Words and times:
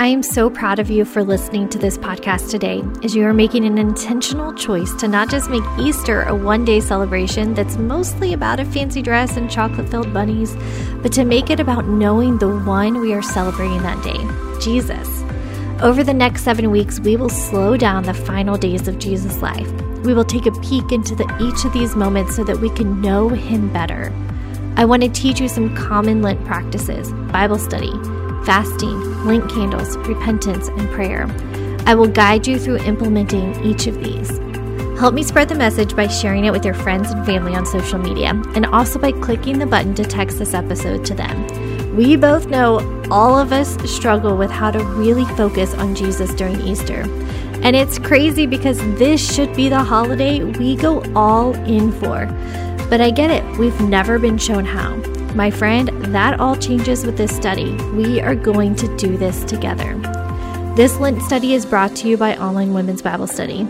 I 0.00 0.06
am 0.06 0.22
so 0.22 0.48
proud 0.48 0.78
of 0.78 0.88
you 0.88 1.04
for 1.04 1.22
listening 1.22 1.68
to 1.68 1.78
this 1.78 1.98
podcast 1.98 2.50
today, 2.50 2.82
as 3.04 3.14
you 3.14 3.22
are 3.26 3.34
making 3.34 3.66
an 3.66 3.76
intentional 3.76 4.54
choice 4.54 4.94
to 4.94 5.06
not 5.06 5.28
just 5.28 5.50
make 5.50 5.62
Easter 5.78 6.22
a 6.22 6.34
one 6.34 6.64
day 6.64 6.80
celebration 6.80 7.52
that's 7.52 7.76
mostly 7.76 8.32
about 8.32 8.60
a 8.60 8.64
fancy 8.64 9.02
dress 9.02 9.36
and 9.36 9.50
chocolate 9.50 9.90
filled 9.90 10.10
bunnies, 10.14 10.56
but 11.02 11.12
to 11.12 11.26
make 11.26 11.50
it 11.50 11.60
about 11.60 11.86
knowing 11.86 12.38
the 12.38 12.48
one 12.48 13.02
we 13.02 13.12
are 13.12 13.20
celebrating 13.20 13.82
that 13.82 14.02
day, 14.02 14.16
Jesus. 14.58 15.06
Over 15.82 16.02
the 16.02 16.14
next 16.14 16.44
seven 16.44 16.70
weeks, 16.70 16.98
we 16.98 17.16
will 17.16 17.28
slow 17.28 17.76
down 17.76 18.04
the 18.04 18.14
final 18.14 18.56
days 18.56 18.88
of 18.88 18.98
Jesus' 18.98 19.42
life. 19.42 19.70
We 20.02 20.14
will 20.14 20.24
take 20.24 20.46
a 20.46 20.60
peek 20.62 20.92
into 20.92 21.14
the, 21.14 21.26
each 21.42 21.66
of 21.66 21.74
these 21.74 21.94
moments 21.94 22.36
so 22.36 22.44
that 22.44 22.60
we 22.60 22.70
can 22.70 23.02
know 23.02 23.28
Him 23.28 23.70
better. 23.70 24.10
I 24.76 24.86
want 24.86 25.02
to 25.02 25.10
teach 25.10 25.42
you 25.42 25.48
some 25.48 25.76
common 25.76 26.22
Lent 26.22 26.42
practices, 26.46 27.12
Bible 27.30 27.58
study 27.58 27.92
fasting, 28.44 28.98
Lent 29.24 29.50
candles, 29.50 29.96
repentance, 29.98 30.68
and 30.68 30.88
prayer. 30.90 31.26
I 31.86 31.94
will 31.94 32.08
guide 32.08 32.46
you 32.46 32.58
through 32.58 32.78
implementing 32.78 33.62
each 33.64 33.86
of 33.86 34.02
these. 34.02 34.38
Help 34.98 35.14
me 35.14 35.22
spread 35.22 35.48
the 35.48 35.54
message 35.54 35.96
by 35.96 36.06
sharing 36.06 36.44
it 36.44 36.52
with 36.52 36.64
your 36.64 36.74
friends 36.74 37.10
and 37.10 37.24
family 37.24 37.54
on 37.54 37.64
social 37.64 37.98
media, 37.98 38.30
and 38.54 38.66
also 38.66 38.98
by 38.98 39.12
clicking 39.12 39.58
the 39.58 39.66
button 39.66 39.94
to 39.94 40.04
text 40.04 40.38
this 40.38 40.52
episode 40.52 41.04
to 41.06 41.14
them. 41.14 41.96
We 41.96 42.16
both 42.16 42.46
know 42.46 42.78
all 43.10 43.38
of 43.38 43.52
us 43.52 43.76
struggle 43.90 44.36
with 44.36 44.50
how 44.50 44.70
to 44.70 44.78
really 44.78 45.24
focus 45.36 45.74
on 45.74 45.94
Jesus 45.94 46.34
during 46.34 46.60
Easter. 46.60 47.02
And 47.62 47.74
it's 47.76 47.98
crazy 47.98 48.46
because 48.46 48.78
this 48.98 49.34
should 49.34 49.54
be 49.54 49.68
the 49.68 49.82
holiday 49.82 50.42
we 50.44 50.76
go 50.76 51.02
all 51.14 51.54
in 51.66 51.92
for. 51.92 52.26
But 52.88 53.00
I 53.00 53.10
get 53.10 53.30
it, 53.30 53.44
we've 53.58 53.80
never 53.80 54.18
been 54.18 54.38
shown 54.38 54.64
how. 54.64 55.19
My 55.34 55.50
friend, 55.50 55.88
that 56.06 56.40
all 56.40 56.56
changes 56.56 57.04
with 57.06 57.16
this 57.16 57.34
study. 57.34 57.72
We 57.94 58.20
are 58.20 58.34
going 58.34 58.74
to 58.76 58.94
do 58.96 59.16
this 59.16 59.42
together. 59.44 59.96
This 60.74 60.98
Lent 60.98 61.22
study 61.22 61.54
is 61.54 61.64
brought 61.64 61.94
to 61.96 62.08
you 62.08 62.16
by 62.16 62.36
Online 62.36 62.74
Women's 62.74 63.00
Bible 63.00 63.28
Study. 63.28 63.66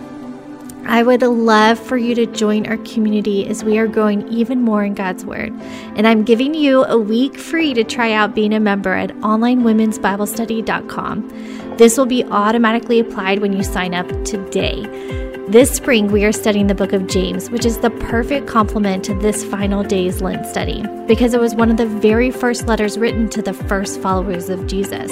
I 0.87 1.03
would 1.03 1.21
love 1.23 1.79
for 1.79 1.99
you 1.99 2.15
to 2.15 2.25
join 2.27 2.67
our 2.67 2.79
community 2.79 3.47
as 3.47 3.63
we 3.63 3.77
are 3.79 3.87
growing 3.87 4.27
even 4.29 4.63
more 4.63 4.83
in 4.85 4.95
God's 4.95 5.23
Word. 5.25 5.53
And 5.97 6.07
I'm 6.07 6.25
giving 6.25 6.55
you 6.55 6.85
a 6.85 6.99
week 6.99 7.37
free 7.37 7.75
to 7.75 7.85
try 7.85 8.13
out 8.13 8.35
being 8.35 8.55
a 8.55 8.61
member 8.61 8.95
at 8.95 9.11
onlinewomensbiblestudy.com. 9.11 11.77
This 11.77 11.99
will 11.99 12.07
be 12.07 12.25
automatically 12.25 13.01
applied 13.01 13.41
when 13.41 13.53
you 13.53 13.63
sign 13.63 13.93
up 13.95 14.09
today. 14.25 15.30
This 15.51 15.73
spring, 15.73 16.13
we 16.13 16.25
are 16.25 16.31
studying 16.31 16.69
the 16.69 16.77
book 16.77 16.93
of 16.93 17.09
James, 17.09 17.51
which 17.51 17.67
is 17.67 17.79
the 17.79 17.91
perfect 17.91 18.47
complement 18.47 19.05
to 19.07 19.15
this 19.15 19.43
final 19.43 19.83
day's 19.83 20.23
Lent 20.23 20.47
study 20.47 20.85
because 21.09 21.35
it 21.35 21.41
was 21.41 21.57
one 21.57 21.73
of 21.73 21.77
the 21.77 21.89
very 21.89 22.31
first 22.31 22.69
letters 22.69 22.97
written 22.97 23.29
to 23.31 23.43
the 23.43 23.53
first 23.53 24.01
followers 24.01 24.49
of 24.49 24.69
Jesus. 24.69 25.11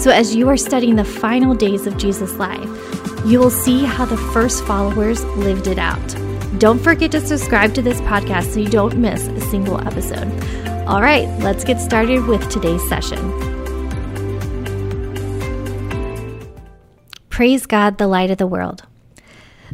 So, 0.00 0.12
as 0.12 0.36
you 0.36 0.48
are 0.48 0.56
studying 0.56 0.94
the 0.94 1.04
final 1.04 1.52
days 1.52 1.88
of 1.88 1.98
Jesus' 1.98 2.34
life, 2.34 2.62
you 3.26 3.40
will 3.40 3.50
see 3.50 3.84
how 3.84 4.04
the 4.04 4.16
first 4.32 4.64
followers 4.66 5.24
lived 5.24 5.66
it 5.66 5.80
out. 5.80 6.16
Don't 6.60 6.78
forget 6.78 7.10
to 7.10 7.20
subscribe 7.20 7.74
to 7.74 7.82
this 7.82 8.00
podcast 8.02 8.52
so 8.52 8.60
you 8.60 8.70
don't 8.70 8.96
miss 8.98 9.26
a 9.26 9.40
single 9.40 9.80
episode. 9.80 10.28
All 10.86 11.02
right, 11.02 11.26
let's 11.40 11.64
get 11.64 11.80
started 11.80 12.24
with 12.26 12.48
today's 12.48 12.88
session. 12.88 13.18
Praise 17.30 17.66
God, 17.66 17.98
the 17.98 18.06
light 18.06 18.30
of 18.30 18.38
the 18.38 18.46
world. 18.46 18.84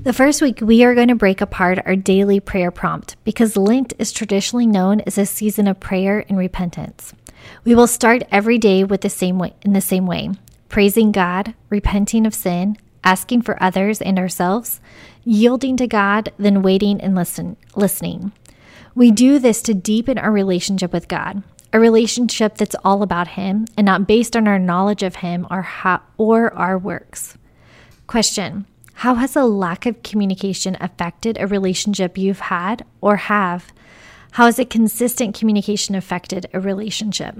The 0.02 0.12
first 0.12 0.40
week, 0.40 0.60
we 0.60 0.84
are 0.84 0.94
going 0.94 1.08
to 1.08 1.16
break 1.16 1.40
apart 1.40 1.80
our 1.84 1.96
daily 1.96 2.38
prayer 2.38 2.70
prompt 2.70 3.16
because 3.24 3.56
Lent 3.56 3.94
is 3.98 4.12
traditionally 4.12 4.66
known 4.66 5.00
as 5.00 5.18
a 5.18 5.26
season 5.26 5.66
of 5.66 5.80
prayer 5.80 6.24
and 6.28 6.38
repentance. 6.38 7.14
We 7.64 7.74
will 7.74 7.88
start 7.88 8.22
every 8.30 8.58
day 8.58 8.84
with 8.84 9.00
the 9.00 9.10
same 9.10 9.38
way, 9.38 9.54
in 9.62 9.72
the 9.72 9.80
same 9.80 10.06
way 10.06 10.30
praising 10.68 11.10
God, 11.10 11.54
repenting 11.68 12.26
of 12.26 12.34
sin, 12.34 12.76
asking 13.02 13.42
for 13.42 13.60
others 13.60 14.00
and 14.00 14.18
ourselves, 14.18 14.80
yielding 15.24 15.76
to 15.78 15.88
God, 15.88 16.32
then 16.38 16.62
waiting 16.62 17.00
and 17.00 17.16
listen, 17.16 17.56
listening. 17.74 18.32
We 18.94 19.10
do 19.10 19.38
this 19.38 19.62
to 19.62 19.74
deepen 19.74 20.16
our 20.16 20.30
relationship 20.30 20.92
with 20.92 21.08
God, 21.08 21.42
a 21.72 21.80
relationship 21.80 22.56
that's 22.56 22.76
all 22.84 23.02
about 23.02 23.28
Him 23.28 23.66
and 23.76 23.84
not 23.86 24.06
based 24.06 24.36
on 24.36 24.46
our 24.46 24.58
knowledge 24.58 25.02
of 25.02 25.16
Him 25.16 25.46
or, 25.50 25.62
how, 25.62 26.02
or 26.16 26.54
our 26.54 26.78
works. 26.78 27.36
Question 28.06 28.66
how 28.98 29.14
has 29.14 29.36
a 29.36 29.44
lack 29.44 29.86
of 29.86 30.02
communication 30.02 30.76
affected 30.80 31.38
a 31.38 31.46
relationship 31.46 32.18
you've 32.18 32.40
had 32.40 32.84
or 33.00 33.14
have? 33.14 33.72
How 34.32 34.46
has 34.46 34.58
a 34.58 34.64
consistent 34.64 35.38
communication 35.38 35.94
affected 35.94 36.46
a 36.52 36.58
relationship? 36.58 37.36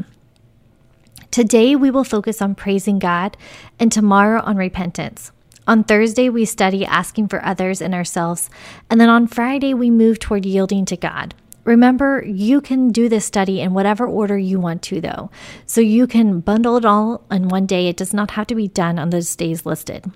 Today, 1.33 1.75
we 1.75 1.91
will 1.91 2.05
focus 2.05 2.41
on 2.41 2.55
praising 2.55 3.01
God 3.01 3.37
and 3.81 3.91
tomorrow 3.91 4.41
on 4.43 4.57
repentance. 4.57 5.33
On 5.67 5.83
Thursday, 5.83 6.29
we 6.29 6.45
study 6.45 6.87
asking 6.87 7.27
for 7.27 7.45
others 7.45 7.83
and 7.83 7.93
ourselves. 7.93 8.49
And 8.89 9.01
then 9.01 9.09
on 9.09 9.27
Friday, 9.27 9.75
we 9.75 9.91
move 9.91 10.21
toward 10.21 10.47
yielding 10.47 10.85
to 10.85 10.97
God. 10.97 11.35
Remember, 11.65 12.23
you 12.25 12.61
can 12.61 12.91
do 12.91 13.09
this 13.09 13.25
study 13.25 13.61
in 13.61 13.75
whatever 13.75 14.07
order 14.07 14.39
you 14.39 14.61
want 14.61 14.83
to, 14.83 15.01
though. 15.01 15.29
So 15.67 15.81
you 15.81 16.07
can 16.07 16.39
bundle 16.39 16.77
it 16.77 16.85
all 16.85 17.25
in 17.33 17.49
one 17.49 17.67
day. 17.67 17.89
It 17.89 17.97
does 17.97 18.15
not 18.15 18.31
have 18.31 18.47
to 18.47 18.55
be 18.55 18.69
done 18.69 18.97
on 18.97 19.11
those 19.11 19.35
days 19.35 19.67
listed. 19.67 20.09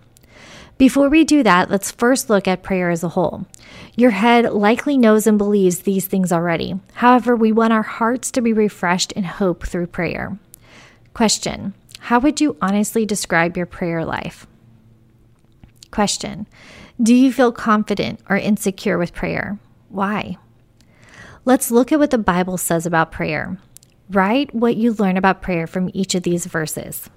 Before 0.82 1.09
we 1.09 1.22
do 1.22 1.44
that, 1.44 1.70
let's 1.70 1.93
first 1.93 2.28
look 2.28 2.48
at 2.48 2.65
prayer 2.65 2.91
as 2.91 3.04
a 3.04 3.10
whole. 3.10 3.47
Your 3.94 4.10
head 4.10 4.53
likely 4.53 4.98
knows 4.98 5.28
and 5.28 5.38
believes 5.38 5.78
these 5.78 6.09
things 6.09 6.32
already. 6.32 6.75
However, 6.94 7.37
we 7.37 7.53
want 7.53 7.72
our 7.72 7.84
hearts 7.84 8.32
to 8.32 8.41
be 8.41 8.53
refreshed 8.53 9.12
in 9.12 9.22
hope 9.22 9.65
through 9.65 9.87
prayer. 9.87 10.37
Question 11.15 11.75
How 12.00 12.19
would 12.19 12.41
you 12.41 12.56
honestly 12.60 13.06
describe 13.06 13.56
your 13.56 13.65
prayer 13.65 14.04
life? 14.04 14.48
Question 15.93 16.48
Do 17.00 17.14
you 17.14 17.32
feel 17.32 17.53
confident 17.53 18.19
or 18.28 18.37
insecure 18.37 18.99
with 18.99 19.14
prayer? 19.14 19.60
Why? 19.88 20.37
Let's 21.44 21.70
look 21.70 21.93
at 21.93 22.00
what 22.00 22.10
the 22.10 22.19
Bible 22.19 22.59
says 22.59 22.87
about 22.87 23.12
prayer. 23.12 23.56
Write 24.10 24.53
what 24.53 24.75
you 24.75 24.94
learn 24.94 25.16
about 25.16 25.43
prayer 25.43 25.69
from 25.69 25.93
each 25.94 26.16
of 26.16 26.25
these 26.25 26.47
verses. 26.47 27.09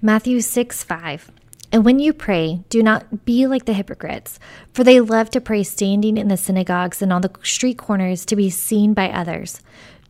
Matthew 0.00 0.40
6 0.40 0.84
5. 0.84 1.32
And 1.72 1.84
when 1.84 2.00
you 2.00 2.12
pray, 2.12 2.64
do 2.68 2.82
not 2.82 3.24
be 3.24 3.46
like 3.46 3.64
the 3.64 3.72
hypocrites, 3.72 4.40
for 4.72 4.82
they 4.82 5.00
love 5.00 5.30
to 5.30 5.40
pray 5.40 5.62
standing 5.62 6.16
in 6.16 6.28
the 6.28 6.36
synagogues 6.36 7.00
and 7.00 7.12
on 7.12 7.22
the 7.22 7.30
street 7.42 7.78
corners 7.78 8.24
to 8.26 8.36
be 8.36 8.50
seen 8.50 8.92
by 8.92 9.08
others. 9.10 9.60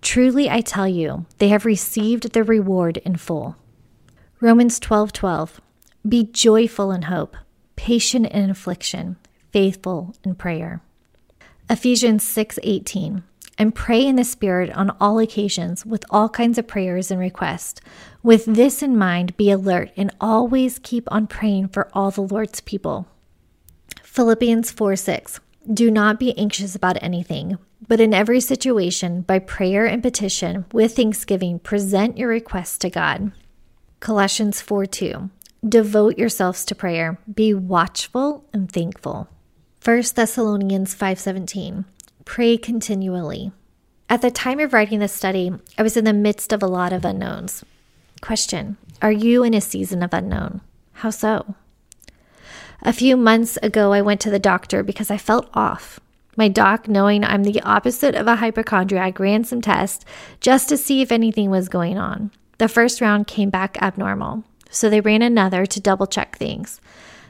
Truly 0.00 0.48
I 0.48 0.62
tell 0.62 0.88
you, 0.88 1.26
they 1.38 1.48
have 1.48 1.66
received 1.66 2.32
their 2.32 2.44
reward 2.44 2.97
in 2.98 3.16
full. 3.16 3.56
Romans 4.41 4.81
12:12 4.81 5.60
Be 6.09 6.25
joyful 6.25 6.93
in 6.93 7.03
hope, 7.03 7.37
patient 7.77 8.27
in 8.28 8.48
affliction, 8.48 9.16
faithful 9.53 10.15
in 10.25 10.34
prayer. 10.37 10.81
Ephesians 11.69 12.25
6:18 12.25 13.22
and 13.60 13.75
pray 13.75 14.06
in 14.06 14.16
the 14.16 14.25
Spirit 14.25 14.71
on 14.71 14.88
all 14.98 15.19
occasions 15.19 15.84
with 15.84 16.03
all 16.09 16.31
kinds 16.31 16.56
of 16.56 16.66
prayers 16.66 17.10
and 17.10 17.21
requests. 17.21 17.78
With 18.22 18.47
this 18.47 18.82
in 18.82 18.97
mind, 18.97 19.37
be 19.37 19.50
alert 19.50 19.93
and 19.98 20.10
always 20.19 20.78
keep 20.78 21.06
on 21.12 21.26
praying 21.26 21.69
for 21.69 21.91
all 21.93 22.10
the 22.10 22.22
Lord's 22.22 22.62
people. 22.62 23.06
Philippians 24.03 24.71
4 24.71 24.97
6. 24.97 25.41
Do 25.71 25.91
not 25.91 26.19
be 26.19 26.37
anxious 26.38 26.75
about 26.75 27.03
anything, 27.03 27.59
but 27.87 28.00
in 28.00 28.15
every 28.15 28.41
situation, 28.41 29.21
by 29.21 29.38
prayer 29.38 29.84
and 29.84 30.03
petition, 30.03 30.65
with 30.72 30.97
thanksgiving, 30.97 31.59
present 31.59 32.16
your 32.16 32.31
requests 32.31 32.78
to 32.78 32.88
God. 32.88 33.31
Colossians 34.00 34.62
4 34.62 34.87
2. 34.87 35.28
Devote 35.69 36.16
yourselves 36.16 36.65
to 36.65 36.75
prayer. 36.75 37.19
Be 37.31 37.53
watchful 37.53 38.47
and 38.54 38.72
thankful. 38.72 39.28
1 39.84 40.15
Thessalonians 40.15 40.94
5:17 40.94 41.84
Pray 42.25 42.56
continually. 42.56 43.53
At 44.08 44.22
the 44.22 44.31
time 44.31 44.60
of 44.60 44.72
writing 44.72 44.98
this 44.98 45.12
study, 45.12 45.53
I 45.78 45.82
was 45.82 45.97
in 45.97 46.04
the 46.04 46.12
midst 46.12 46.53
of 46.53 46.62
a 46.62 46.66
lot 46.66 46.92
of 46.92 47.04
unknowns. 47.04 47.65
Question 48.21 48.77
Are 49.00 49.12
you 49.12 49.42
in 49.42 49.54
a 49.54 49.60
season 49.60 50.03
of 50.03 50.12
unknown? 50.12 50.60
How 50.94 51.10
so? 51.10 51.54
A 52.83 52.92
few 52.92 53.16
months 53.16 53.56
ago, 53.59 53.92
I 53.92 54.03
went 54.03 54.21
to 54.22 54.30
the 54.30 54.39
doctor 54.39 54.83
because 54.83 55.10
I 55.10 55.16
felt 55.16 55.48
off. 55.54 56.00
My 56.36 56.48
doc, 56.48 56.89
knowing 56.89 57.24
I'm 57.24 57.44
the 57.44 57.60
opposite 57.62 58.15
of 58.15 58.27
a 58.27 58.36
hypochondriac, 58.36 59.18
ran 59.18 59.44
some 59.44 59.60
tests 59.60 60.04
just 60.41 60.68
to 60.68 60.77
see 60.77 61.03
if 61.03 61.12
anything 61.12 61.50
was 61.50 61.68
going 61.68 61.98
on. 61.98 62.30
The 62.59 62.68
first 62.68 63.00
round 63.00 63.27
came 63.27 63.50
back 63.50 63.80
abnormal, 63.83 64.44
so 64.71 64.89
they 64.89 65.00
ran 65.00 65.22
another 65.22 65.66
to 65.66 65.80
double 65.80 66.06
check 66.06 66.36
things. 66.36 66.80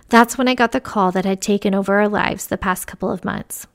That's 0.08 0.36
when 0.36 0.48
I 0.48 0.54
got 0.54 0.72
the 0.72 0.80
call 0.80 1.12
that 1.12 1.24
had 1.24 1.40
taken 1.40 1.74
over 1.74 2.00
our 2.00 2.08
lives 2.08 2.46
the 2.46 2.58
past 2.58 2.86
couple 2.86 3.10
of 3.10 3.24
months. 3.24 3.66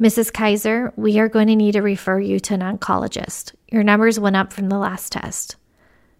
Mrs. 0.00 0.32
Kaiser, 0.32 0.94
we 0.96 1.18
are 1.18 1.28
going 1.28 1.48
to 1.48 1.54
need 1.54 1.72
to 1.72 1.82
refer 1.82 2.18
you 2.18 2.40
to 2.40 2.54
an 2.54 2.60
oncologist. 2.60 3.52
Your 3.70 3.82
numbers 3.82 4.18
went 4.18 4.34
up 4.34 4.50
from 4.50 4.70
the 4.70 4.78
last 4.78 5.12
test. 5.12 5.56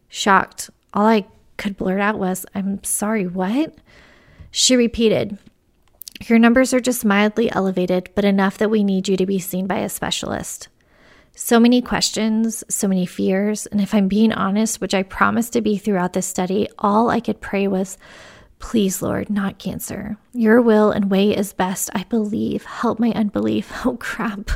Shocked, 0.09 0.69
all 0.93 1.07
I 1.07 1.27
could 1.57 1.79
blurt 1.79 1.99
out 2.01 2.19
was, 2.19 2.45
I'm 2.55 2.85
sorry, 2.85 3.27
what? 3.27 3.75
She 4.51 4.77
repeated, 4.77 5.39
Your 6.27 6.39
numbers 6.39 6.75
are 6.75 6.81
just 6.81 7.07
mildly 7.07 7.51
elevated, 7.51 8.11
but 8.15 8.27
enough 8.27 8.59
that 8.59 8.71
we 8.71 8.85
need 8.85 9.09
you 9.09 9.17
to 9.17 9.25
be 9.25 9.39
seen 9.39 9.67
by 9.67 9.79
a 9.79 9.89
specialist. 9.89 10.69
So 11.35 11.59
many 11.59 11.81
questions, 11.81 12.63
so 12.69 12.87
many 12.87 13.07
fears. 13.07 13.65
And 13.65 13.81
if 13.81 13.95
I'm 13.95 14.09
being 14.09 14.33
honest, 14.33 14.83
which 14.83 14.93
I 14.93 15.05
promised 15.05 15.55
to 15.55 15.63
be 15.63 15.79
throughout 15.79 16.13
this 16.13 16.27
study, 16.27 16.69
all 16.79 17.09
I 17.09 17.21
could 17.21 17.41
pray 17.41 17.67
was, 17.67 17.97
Please, 18.61 19.03
Lord, 19.03 19.31
not 19.31 19.59
cancer. 19.59 20.17
Your 20.33 20.61
will 20.61 20.93
and 20.93 21.11
way 21.11 21.37
is 21.37 21.53
best. 21.53 21.91
I 21.95 22.05
believe. 22.05 22.65
Help 22.65 23.01
my 23.01 23.11
unbelief. 23.13 23.73
Oh, 23.85 23.97
crap. 23.97 24.51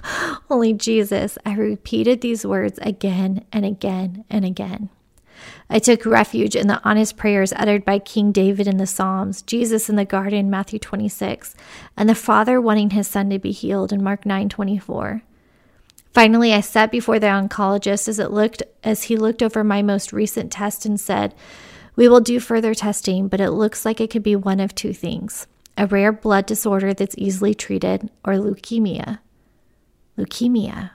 Only 0.48 0.74
Jesus. 0.74 1.38
I 1.44 1.54
repeated 1.54 2.20
these 2.20 2.46
words 2.46 2.78
again 2.82 3.44
and 3.50 3.64
again 3.64 4.24
and 4.30 4.44
again. 4.44 4.90
I 5.68 5.78
took 5.78 6.04
refuge 6.04 6.54
in 6.54 6.68
the 6.68 6.80
honest 6.84 7.16
prayers 7.16 7.52
uttered 7.56 7.84
by 7.84 7.98
King 7.98 8.30
David 8.30 8.68
in 8.68 8.76
the 8.76 8.86
Psalms, 8.86 9.42
Jesus 9.42 9.88
in 9.88 9.96
the 9.96 10.04
garden, 10.04 10.50
Matthew 10.50 10.78
26, 10.78 11.54
and 11.96 12.08
the 12.08 12.14
Father 12.14 12.60
wanting 12.60 12.90
his 12.90 13.08
son 13.08 13.30
to 13.30 13.38
be 13.38 13.50
healed 13.50 13.92
in 13.92 14.04
Mark 14.04 14.26
9 14.26 14.48
24. 14.48 15.22
Finally, 16.12 16.52
I 16.52 16.60
sat 16.60 16.92
before 16.92 17.18
the 17.18 17.26
oncologist 17.26 18.06
as 18.06 18.18
it 18.20 18.30
looked 18.30 18.62
as 18.84 19.04
he 19.04 19.16
looked 19.16 19.42
over 19.42 19.64
my 19.64 19.82
most 19.82 20.12
recent 20.12 20.52
test 20.52 20.86
and 20.86 21.00
said, 21.00 21.34
"We 21.96 22.08
will 22.08 22.20
do 22.20 22.40
further 22.40 22.74
testing, 22.74 23.28
but 23.28 23.40
it 23.40 23.50
looks 23.50 23.84
like 23.84 24.00
it 24.00 24.10
could 24.10 24.22
be 24.22 24.36
one 24.36 24.60
of 24.60 24.74
two 24.74 24.92
things: 24.92 25.46
a 25.76 25.86
rare 25.86 26.12
blood 26.12 26.46
disorder 26.46 26.94
that's 26.94 27.14
easily 27.18 27.54
treated 27.54 28.10
or 28.24 28.34
leukemia." 28.34 29.18
Leukemia. 30.18 30.90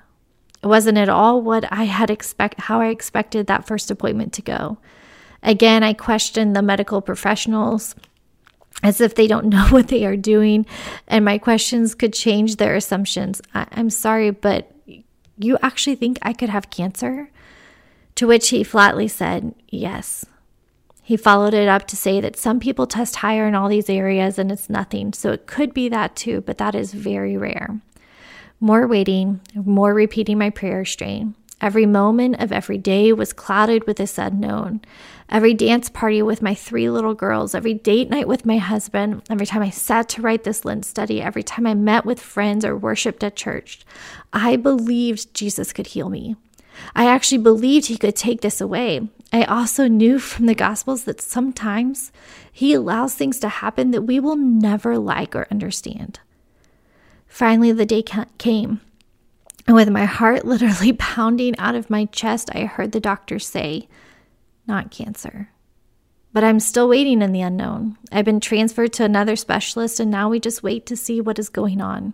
It 0.62 0.68
wasn't 0.68 0.98
at 0.98 1.10
all 1.10 1.42
what 1.42 1.72
I 1.72 1.86
had 1.86 2.10
expect 2.10 2.62
how 2.62 2.82
I 2.82 2.88
expected 2.88 3.48
that 3.48 3.66
first 3.66 3.90
appointment 3.92 4.34
to 4.34 4.42
go. 4.42 4.78
Again, 5.42 5.84
I 5.84 5.94
questioned 5.94 6.56
the 6.56 6.62
medical 6.62 7.02
professionals 7.02 7.96
as 8.84 9.02
if 9.02 9.16
they 9.16 9.28
don't 9.28 9.46
know 9.50 9.68
what 9.70 9.88
they 9.88 10.06
are 10.06 10.18
doing, 10.18 10.66
and 11.08 11.24
my 11.24 11.38
questions 11.38 11.96
could 11.96 12.14
change 12.14 12.58
their 12.58 12.76
assumptions. 12.76 13.42
I- 13.54 13.68
am 13.72 13.90
sorry, 13.90 14.32
but 14.32 14.72
you 15.38 15.58
actually 15.62 15.96
think 15.96 16.20
I 16.22 16.34
could 16.34 16.50
have 16.50 16.70
cancer? 16.70 17.30
To 18.16 18.28
which 18.28 18.50
he 18.50 18.64
flatly 18.64 19.08
said, 19.08 19.56
Yes. 19.70 20.26
He 21.10 21.18
followed 21.18 21.56
it 21.56 21.68
up 21.68 21.88
to 21.88 21.96
say 21.96 22.22
that 22.22 22.38
some 22.38 22.60
people 22.60 22.86
test 22.86 23.16
higher 23.16 23.48
in 23.48 23.56
all 23.56 23.68
these 23.68 23.90
areas 23.90 24.38
and 24.38 24.52
it's 24.52 24.70
nothing. 24.70 25.12
So 25.14 25.32
it 25.32 25.48
could 25.48 25.74
be 25.74 25.90
that 25.90 26.16
too, 26.16 26.42
but 26.42 26.60
that 26.60 26.76
is 26.76 26.94
very 26.94 27.36
rare. 27.36 27.82
More 28.60 28.86
waiting, 28.86 29.42
more 29.56 29.92
repeating 29.92 30.38
my 30.38 30.52
prayer 30.52 30.86
strain. 30.86 31.34
Every 31.62 31.88
moment 31.88 32.40
of 32.40 32.52
every 32.52 32.78
day 32.78 33.12
was 33.12 33.34
clouded 33.34 33.88
with 33.88 33.98
this 33.98 34.20
unknown. 34.20 34.82
Every 35.30 35.56
dance 35.56 35.90
party 35.90 36.22
with 36.22 36.44
my 36.44 36.54
three 36.54 36.92
little 36.92 37.16
girls, 37.16 37.56
every 37.56 37.74
date 37.74 38.12
night 38.12 38.28
with 38.28 38.46
my 38.46 38.60
husband, 38.60 39.24
every 39.32 39.48
time 39.48 39.64
I 39.64 39.72
sat 39.72 40.10
to 40.10 40.22
write 40.22 40.44
this 40.44 40.64
Lent 40.64 40.86
study, 40.86 41.24
every 41.24 41.42
time 41.42 41.66
I 41.66 41.74
met 41.74 42.06
with 42.06 42.20
friends 42.20 42.64
or 42.64 42.78
worshiped 42.78 43.24
at 43.24 43.36
church, 43.36 43.84
I 44.32 44.58
believed 44.58 45.34
Jesus 45.34 45.74
could 45.74 45.88
heal 45.88 46.10
me. 46.10 46.36
I 46.96 47.08
actually 47.08 47.40
believed 47.40 47.88
he 47.88 47.98
could 47.98 48.16
take 48.16 48.42
this 48.42 48.62
away. 48.62 49.10
I 49.32 49.44
also 49.44 49.88
knew 49.88 50.18
from 50.18 50.48
the 50.48 50.56
Gospels 50.56 51.04
that 51.04 51.22
sometimes 51.22 52.12
he 52.52 52.74
allows 52.74 53.14
things 53.14 53.40
to 53.40 53.50
happen 53.50 53.92
that 53.92 54.02
we 54.02 54.20
will 54.20 54.36
never 54.36 54.98
like 54.98 55.36
or 55.36 55.48
understand. 55.52 56.20
Finally, 57.28 57.72
the 57.72 57.86
day 57.86 58.04
came, 58.38 58.82
and 59.68 59.76
with 59.76 59.90
my 59.90 60.06
heart 60.06 60.46
literally 60.46 60.94
pounding 60.94 61.58
out 61.60 61.76
of 61.76 61.90
my 61.90 62.06
chest, 62.06 62.50
I 62.56 62.62
heard 62.66 62.92
the 62.92 63.00
doctor 63.00 63.38
say, 63.38 63.88
Not 64.68 64.90
cancer. 64.90 65.52
But 66.34 66.44
I'm 66.44 66.60
still 66.60 66.90
waiting 66.90 67.22
in 67.22 67.32
the 67.32 67.42
unknown. 67.42 67.98
I've 68.12 68.26
been 68.26 68.40
transferred 68.40 68.94
to 68.94 69.04
another 69.04 69.36
specialist, 69.36 70.00
and 70.00 70.10
now 70.10 70.30
we 70.30 70.40
just 70.40 70.64
wait 70.64 70.86
to 70.88 70.98
see 70.98 71.22
what 71.22 71.40
is 71.40 71.50
going 71.50 71.82
on. 71.82 72.14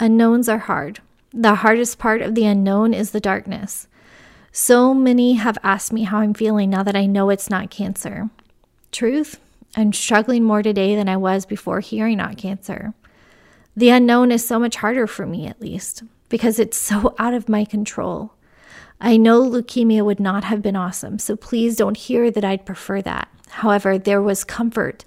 Unknowns 0.00 0.48
are 0.48 0.58
hard. 0.58 1.00
The 1.32 1.56
hardest 1.56 1.98
part 1.98 2.22
of 2.22 2.34
the 2.34 2.44
unknown 2.44 2.92
is 2.92 3.10
the 3.10 3.20
darkness. 3.20 3.88
So 4.56 4.94
many 4.94 5.32
have 5.32 5.58
asked 5.64 5.92
me 5.92 6.04
how 6.04 6.18
I'm 6.18 6.32
feeling 6.32 6.70
now 6.70 6.84
that 6.84 6.94
I 6.94 7.06
know 7.06 7.28
it's 7.28 7.50
not 7.50 7.70
cancer. 7.70 8.30
Truth, 8.92 9.40
I'm 9.76 9.92
struggling 9.92 10.44
more 10.44 10.62
today 10.62 10.94
than 10.94 11.08
I 11.08 11.16
was 11.16 11.44
before 11.44 11.80
hearing 11.80 12.18
not 12.18 12.36
cancer. 12.38 12.94
The 13.76 13.88
unknown 13.88 14.30
is 14.30 14.46
so 14.46 14.60
much 14.60 14.76
harder 14.76 15.08
for 15.08 15.26
me, 15.26 15.48
at 15.48 15.60
least, 15.60 16.04
because 16.28 16.60
it's 16.60 16.76
so 16.76 17.16
out 17.18 17.34
of 17.34 17.48
my 17.48 17.64
control. 17.64 18.32
I 19.00 19.16
know 19.16 19.42
leukemia 19.42 20.04
would 20.04 20.20
not 20.20 20.44
have 20.44 20.62
been 20.62 20.76
awesome, 20.76 21.18
so 21.18 21.34
please 21.34 21.74
don't 21.74 21.96
hear 21.96 22.30
that 22.30 22.44
I'd 22.44 22.64
prefer 22.64 23.02
that. 23.02 23.28
However, 23.48 23.98
there 23.98 24.22
was 24.22 24.44
comfort 24.44 25.04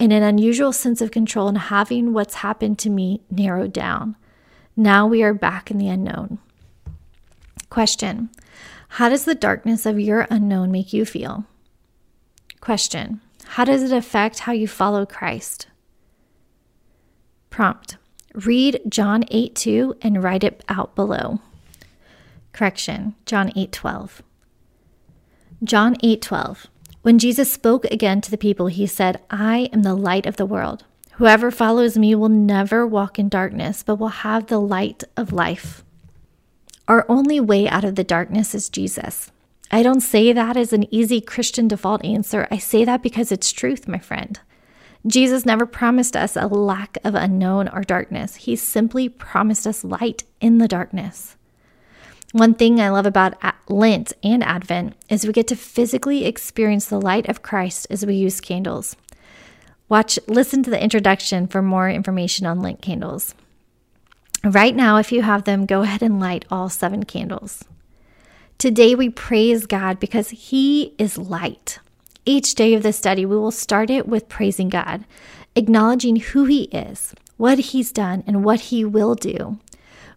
in 0.00 0.10
an 0.10 0.24
unusual 0.24 0.72
sense 0.72 1.00
of 1.00 1.12
control 1.12 1.48
in 1.48 1.54
having 1.54 2.12
what's 2.12 2.34
happened 2.34 2.80
to 2.80 2.90
me 2.90 3.20
narrowed 3.30 3.72
down. 3.72 4.16
Now 4.76 5.06
we 5.06 5.22
are 5.22 5.32
back 5.32 5.70
in 5.70 5.78
the 5.78 5.88
unknown. 5.88 6.40
Question 7.68 8.30
How 8.94 9.08
does 9.08 9.24
the 9.24 9.36
darkness 9.36 9.86
of 9.86 10.00
your 10.00 10.26
unknown 10.30 10.72
make 10.72 10.92
you 10.92 11.04
feel? 11.04 11.44
Question 12.60 13.20
How 13.44 13.64
does 13.64 13.84
it 13.84 13.96
affect 13.96 14.40
how 14.40 14.52
you 14.52 14.66
follow 14.66 15.06
Christ? 15.06 15.68
Prompt 17.50 17.96
Read 18.34 18.80
John 18.88 19.24
8 19.28 19.54
2 19.54 19.96
and 20.02 20.22
write 20.22 20.44
it 20.44 20.64
out 20.68 20.94
below. 20.96 21.40
Correction 22.52 23.14
John 23.26 23.52
8 23.54 23.70
12. 23.70 24.22
John 25.62 25.96
8 26.02 26.20
12. 26.20 26.66
When 27.02 27.18
Jesus 27.18 27.52
spoke 27.52 27.84
again 27.86 28.20
to 28.22 28.30
the 28.30 28.36
people, 28.36 28.66
he 28.66 28.86
said, 28.86 29.20
I 29.30 29.70
am 29.72 29.82
the 29.82 29.94
light 29.94 30.26
of 30.26 30.36
the 30.36 30.44
world. 30.44 30.84
Whoever 31.12 31.50
follows 31.50 31.96
me 31.96 32.14
will 32.16 32.28
never 32.28 32.86
walk 32.86 33.18
in 33.18 33.28
darkness, 33.28 33.82
but 33.84 33.96
will 33.96 34.08
have 34.08 34.48
the 34.48 34.60
light 34.60 35.04
of 35.16 35.32
life. 35.32 35.84
Our 36.90 37.06
only 37.08 37.38
way 37.38 37.68
out 37.68 37.84
of 37.84 37.94
the 37.94 38.02
darkness 38.02 38.52
is 38.52 38.68
Jesus. 38.68 39.30
I 39.70 39.84
don't 39.84 40.00
say 40.00 40.32
that 40.32 40.56
as 40.56 40.72
an 40.72 40.92
easy 40.92 41.20
Christian 41.20 41.68
default 41.68 42.04
answer. 42.04 42.48
I 42.50 42.58
say 42.58 42.84
that 42.84 43.00
because 43.00 43.30
it's 43.30 43.52
truth, 43.52 43.86
my 43.86 43.98
friend. 43.98 44.40
Jesus 45.06 45.46
never 45.46 45.66
promised 45.66 46.16
us 46.16 46.34
a 46.34 46.48
lack 46.48 46.98
of 47.04 47.14
unknown 47.14 47.68
or 47.68 47.82
darkness. 47.82 48.34
He 48.34 48.56
simply 48.56 49.08
promised 49.08 49.68
us 49.68 49.84
light 49.84 50.24
in 50.40 50.58
the 50.58 50.66
darkness. 50.66 51.36
One 52.32 52.54
thing 52.54 52.80
I 52.80 52.88
love 52.88 53.06
about 53.06 53.34
Lent 53.68 54.12
and 54.24 54.42
Advent 54.42 54.96
is 55.08 55.24
we 55.24 55.32
get 55.32 55.46
to 55.46 55.54
physically 55.54 56.24
experience 56.24 56.86
the 56.86 57.00
light 57.00 57.28
of 57.28 57.40
Christ 57.40 57.86
as 57.88 58.04
we 58.04 58.16
use 58.16 58.40
candles. 58.40 58.96
Watch, 59.88 60.18
listen 60.26 60.64
to 60.64 60.70
the 60.70 60.82
introduction 60.82 61.46
for 61.46 61.62
more 61.62 61.88
information 61.88 62.46
on 62.46 62.60
Lent 62.60 62.82
candles. 62.82 63.36
Right 64.42 64.74
now, 64.74 64.96
if 64.96 65.12
you 65.12 65.20
have 65.22 65.44
them, 65.44 65.66
go 65.66 65.82
ahead 65.82 66.02
and 66.02 66.18
light 66.18 66.46
all 66.50 66.70
seven 66.70 67.04
candles. 67.04 67.64
Today, 68.56 68.94
we 68.94 69.10
praise 69.10 69.66
God 69.66 70.00
because 70.00 70.30
He 70.30 70.94
is 70.98 71.18
light. 71.18 71.78
Each 72.24 72.54
day 72.54 72.72
of 72.72 72.82
the 72.82 72.92
study, 72.92 73.26
we 73.26 73.36
will 73.36 73.50
start 73.50 73.90
it 73.90 74.08
with 74.08 74.30
praising 74.30 74.70
God, 74.70 75.04
acknowledging 75.54 76.16
who 76.16 76.44
He 76.44 76.64
is, 76.64 77.14
what 77.36 77.58
He's 77.58 77.92
done, 77.92 78.24
and 78.26 78.42
what 78.42 78.60
He 78.60 78.82
will 78.82 79.14
do. 79.14 79.58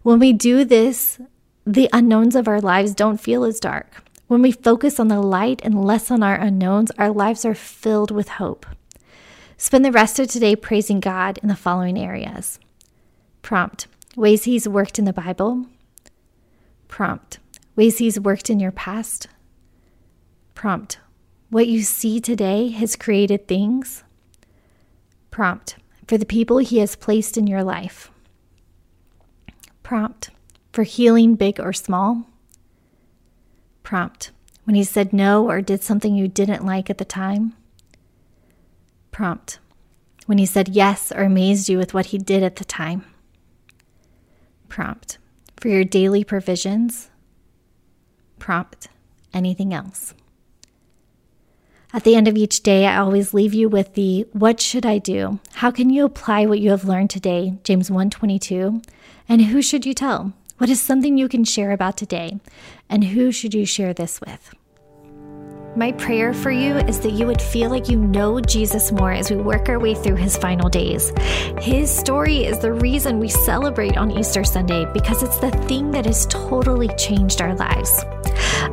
When 0.02 0.18
we 0.18 0.32
do 0.32 0.64
this, 0.64 1.20
the 1.66 1.90
unknowns 1.92 2.34
of 2.34 2.48
our 2.48 2.60
lives 2.62 2.94
don't 2.94 3.20
feel 3.20 3.44
as 3.44 3.60
dark. 3.60 4.02
When 4.26 4.40
we 4.40 4.52
focus 4.52 4.98
on 4.98 5.08
the 5.08 5.20
light 5.20 5.60
and 5.62 5.84
less 5.84 6.10
on 6.10 6.22
our 6.22 6.36
unknowns, 6.36 6.90
our 6.92 7.10
lives 7.10 7.44
are 7.44 7.54
filled 7.54 8.10
with 8.10 8.28
hope. 8.28 8.64
Spend 9.58 9.84
the 9.84 9.92
rest 9.92 10.18
of 10.18 10.28
today 10.28 10.56
praising 10.56 11.00
God 11.00 11.38
in 11.42 11.48
the 11.48 11.56
following 11.56 11.98
areas 11.98 12.58
Prompt 13.42 13.86
ways 14.16 14.44
He's 14.44 14.68
worked 14.68 14.98
in 14.98 15.04
the 15.04 15.12
Bible. 15.12 15.66
Prompt 16.88 17.38
ways 17.76 17.98
He's 17.98 18.20
worked 18.20 18.50
in 18.50 18.60
your 18.60 18.72
past. 18.72 19.26
Prompt 20.54 20.98
what 21.50 21.66
you 21.66 21.82
see 21.82 22.20
today 22.20 22.68
has 22.70 22.96
created 22.96 23.46
things. 23.46 24.02
Prompt 25.30 25.76
for 26.06 26.18
the 26.18 26.26
people 26.26 26.58
He 26.58 26.78
has 26.78 26.96
placed 26.96 27.36
in 27.36 27.46
your 27.46 27.62
life. 27.62 28.10
Prompt 29.82 30.30
for 30.72 30.82
healing, 30.82 31.34
big 31.34 31.60
or 31.60 31.72
small. 31.72 32.24
Prompt 33.82 34.30
when 34.64 34.74
He 34.74 34.84
said 34.84 35.12
no 35.12 35.48
or 35.48 35.60
did 35.60 35.82
something 35.82 36.14
you 36.14 36.28
didn't 36.28 36.64
like 36.64 36.88
at 36.88 36.98
the 36.98 37.04
time. 37.04 37.54
Prompt 39.10 39.58
when 40.26 40.38
He 40.38 40.46
said 40.46 40.68
yes 40.70 41.12
or 41.12 41.22
amazed 41.22 41.68
you 41.68 41.78
with 41.78 41.94
what 41.94 42.06
He 42.06 42.18
did 42.18 42.42
at 42.42 42.56
the 42.56 42.64
time. 42.64 43.04
Prompt 44.74 45.18
for 45.56 45.68
your 45.68 45.84
daily 45.84 46.24
provisions. 46.24 47.08
Prompt 48.40 48.88
anything 49.32 49.72
else. 49.72 50.14
At 51.92 52.02
the 52.02 52.16
end 52.16 52.26
of 52.26 52.36
each 52.36 52.64
day, 52.64 52.84
I 52.86 52.96
always 52.96 53.32
leave 53.32 53.54
you 53.54 53.68
with 53.68 53.94
the 53.94 54.26
what 54.32 54.60
should 54.60 54.84
I 54.84 54.98
do? 54.98 55.38
How 55.52 55.70
can 55.70 55.90
you 55.90 56.04
apply 56.04 56.46
what 56.46 56.58
you 56.58 56.70
have 56.70 56.84
learned 56.84 57.10
today? 57.10 57.54
James 57.62 57.88
1:22. 57.88 58.82
And 59.28 59.42
who 59.42 59.62
should 59.62 59.86
you 59.86 59.94
tell? 59.94 60.32
What 60.58 60.68
is 60.68 60.82
something 60.82 61.16
you 61.16 61.28
can 61.28 61.44
share 61.44 61.70
about 61.70 61.96
today? 61.96 62.40
And 62.90 63.04
who 63.04 63.30
should 63.30 63.54
you 63.54 63.64
share 63.64 63.94
this 63.94 64.20
with? 64.20 64.56
My 65.76 65.90
prayer 65.90 66.32
for 66.32 66.52
you 66.52 66.76
is 66.76 67.00
that 67.00 67.14
you 67.14 67.26
would 67.26 67.42
feel 67.42 67.68
like 67.68 67.88
you 67.88 67.98
know 67.98 68.40
Jesus 68.40 68.92
more 68.92 69.10
as 69.10 69.28
we 69.28 69.36
work 69.36 69.68
our 69.68 69.80
way 69.80 69.96
through 69.96 70.14
his 70.14 70.36
final 70.36 70.68
days. 70.68 71.12
His 71.60 71.90
story 71.90 72.44
is 72.44 72.60
the 72.60 72.72
reason 72.72 73.18
we 73.18 73.28
celebrate 73.28 73.96
on 73.96 74.12
Easter 74.12 74.44
Sunday 74.44 74.86
because 74.92 75.24
it's 75.24 75.38
the 75.38 75.50
thing 75.50 75.90
that 75.90 76.06
has 76.06 76.26
totally 76.26 76.86
changed 76.96 77.42
our 77.42 77.56
lives. 77.56 78.04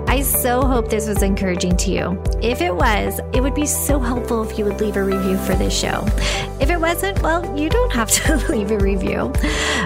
I 0.07 0.21
so 0.21 0.61
hope 0.61 0.89
this 0.89 1.07
was 1.07 1.23
encouraging 1.23 1.77
to 1.77 1.91
you. 1.91 2.23
If 2.41 2.61
it 2.61 2.75
was, 2.75 3.19
it 3.33 3.41
would 3.41 3.55
be 3.55 3.65
so 3.65 3.99
helpful 3.99 4.43
if 4.43 4.57
you 4.57 4.65
would 4.65 4.79
leave 4.81 4.97
a 4.97 5.03
review 5.03 5.37
for 5.37 5.55
this 5.55 5.77
show. 5.77 6.05
If 6.59 6.69
it 6.69 6.79
wasn't, 6.79 7.21
well, 7.23 7.57
you 7.57 7.69
don't 7.69 7.91
have 7.93 8.11
to 8.11 8.37
leave 8.51 8.71
a 8.71 8.77
review. 8.77 9.31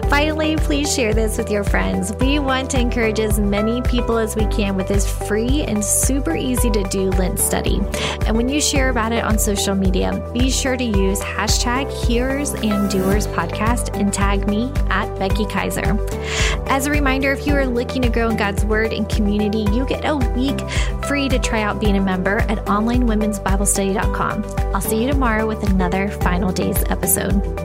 Finally, 0.10 0.58
please 0.58 0.94
share 0.94 1.14
this 1.14 1.38
with 1.38 1.50
your 1.50 1.64
friends. 1.64 2.14
We 2.20 2.40
want 2.40 2.70
to 2.72 2.80
encourage 2.80 3.20
as 3.20 3.40
many 3.40 3.82
people 3.82 4.18
as 4.18 4.36
we 4.36 4.46
can 4.48 4.76
with 4.76 4.88
this 4.88 5.10
free 5.28 5.62
and 5.62 5.84
super 5.84 6.36
easy 6.36 6.70
to 6.72 6.84
do 6.84 7.12
Lent 7.12 7.40
study. 7.40 7.80
And 8.26 8.36
when 8.36 8.50
you 8.50 8.60
share 8.60 8.90
about 8.90 9.14
it 9.14 9.24
on 9.24 9.40
social 9.40 9.76
media, 9.76 10.28
be 10.34 10.50
sure 10.50 10.76
to 10.76 10.84
use 10.84 11.20
hashtag 11.22 11.92
Hearers 12.06 12.54
and 12.56 12.90
Doers 12.90 13.28
Podcast 13.28 13.98
and 13.98 14.12
tag 14.14 14.48
me 14.48 14.72
at 14.90 15.08
Becky 15.18 15.46
Kaiser. 15.46 15.98
As 16.68 16.88
a 16.88 16.92
reminder, 16.92 17.32
if 17.32 17.46
you 17.48 17.56
are 17.56 17.66
looking 17.66 18.02
to 18.02 18.10
grow 18.10 18.30
in 18.30 18.38
God's 18.38 18.66
Word 18.66 18.92
and 18.92 19.08
community, 19.08 19.66
get 19.86 20.04
a 20.06 20.16
week 20.16 20.60
free 21.08 21.30
to 21.30 21.40
try 21.40 21.62
out 21.62 21.80
being 21.80 21.98
a 21.98 22.02
member 22.02 22.40
at 22.40 22.66
onlinewomensbiblestudy.com. 22.66 24.44
I'll 24.76 24.82
see 24.82 25.04
you 25.04 25.12
tomorrow 25.12 25.48
with 25.48 25.64
another 25.70 26.10
Final 26.10 26.52
Days 26.52 26.84
episode. 26.90 27.65